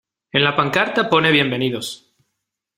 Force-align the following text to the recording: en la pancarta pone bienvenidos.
en 0.37 0.43
la 0.43 0.55
pancarta 0.55 1.07
pone 1.07 1.29
bienvenidos. 1.31 1.87